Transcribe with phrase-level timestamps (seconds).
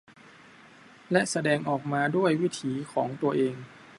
[1.11, 3.55] และแสดงออกมาด้วยวิถีของตัวเอง